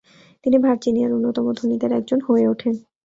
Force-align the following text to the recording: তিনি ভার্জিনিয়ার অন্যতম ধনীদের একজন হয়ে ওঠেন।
তিনি 0.43 0.57
ভার্জিনিয়ার 0.57 1.11
অন্যতম 1.13 1.45
ধনীদের 1.53 1.91
একজন 1.91 2.19
হয়ে 2.27 2.45
ওঠেন। 2.47 2.75